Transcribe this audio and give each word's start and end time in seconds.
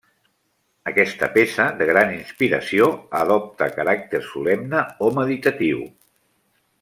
Aquesta 0.91 1.27
peça, 1.35 1.67
de 1.81 1.87
gran 1.89 2.15
inspiració, 2.15 2.87
adopta 3.21 3.67
caràcter 3.79 4.23
solemne 4.33 4.81
o 5.09 5.15
meditatiu. 5.23 5.85